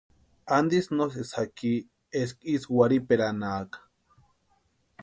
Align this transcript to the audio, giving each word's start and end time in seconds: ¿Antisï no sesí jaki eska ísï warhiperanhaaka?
¿Antisï 0.57 0.89
no 0.97 1.05
sesí 1.13 1.33
jaki 1.35 1.71
eska 2.21 2.45
ísï 2.53 2.71
warhiperanhaaka? 2.77 3.77